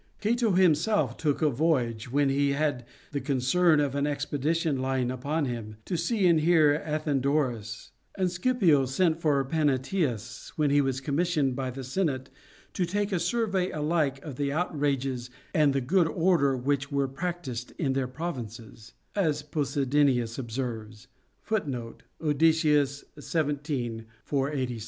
[0.19, 5.45] Cato himself took a voyage, when he had the concern of an expedition lying upon
[5.45, 11.01] him, to see and hear Athe nodorus; and Scipio sent for Panaetius, when he was
[11.01, 12.31] commissioned by the senate"
[12.73, 17.71] to take a survey alike of the outrages and the good order which were practised
[17.77, 21.09] in their provinces," * as Posidonius observes.